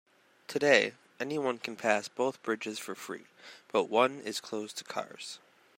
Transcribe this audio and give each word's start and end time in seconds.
Today, 0.47 0.93
anyone 1.19 1.59
can 1.59 1.75
pass 1.75 2.07
both 2.07 2.41
bridges 2.41 2.79
for 2.79 2.95
free, 2.95 3.27
but 3.71 3.83
one 3.83 4.19
is 4.21 4.39
closed 4.41 4.75
to 4.79 4.83
cars. 4.83 5.37